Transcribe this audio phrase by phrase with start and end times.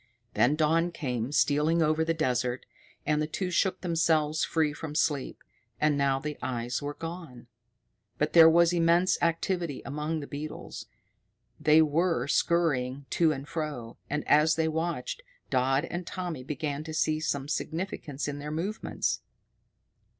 [0.33, 2.65] Then dawn came stealing over the desert,
[3.05, 5.43] and the two shook themselves free from sleep.
[5.79, 7.45] And now the eyes were gone.
[8.17, 10.87] But there was immense activity among the beetles.
[11.59, 16.95] They were scurrying to and fro, and, as they watched, Dodd and Tommy began to
[16.95, 19.21] see some significance in their movements.